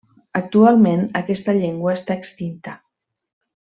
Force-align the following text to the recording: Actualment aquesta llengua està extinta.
Actualment 0.37 1.03
aquesta 1.21 1.55
llengua 1.59 1.93
està 1.99 2.19
extinta. 2.23 2.77